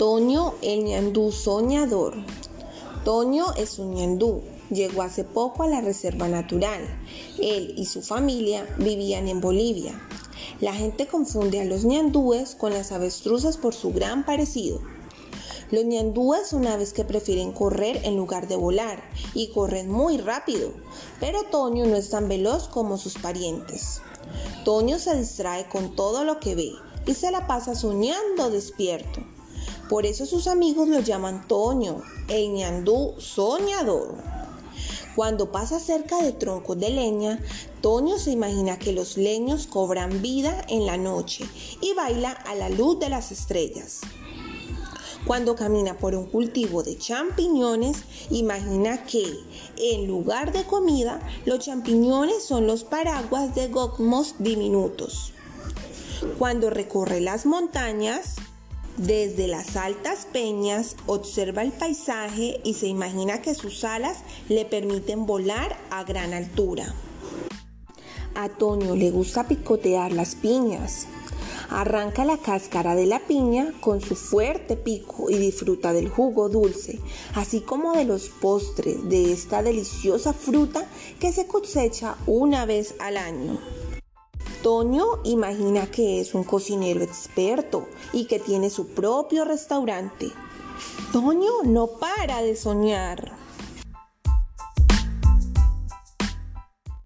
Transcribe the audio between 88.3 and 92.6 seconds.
tiene su propio restaurante. Toño no para de